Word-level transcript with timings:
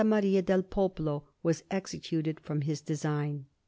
Maria 0.03 0.41
del 0.41 0.63
Popolo 0.63 1.25
was 1.43 1.61
executed 1.69 2.39
from 2.39 2.61
his 2.61 2.81
design. 2.81 3.45